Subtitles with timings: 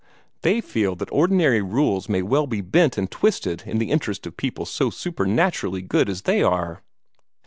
[0.41, 4.35] They feel that ordinary rules may well be bent and twisted in the interest of
[4.35, 6.81] people so supernaturally good as they are.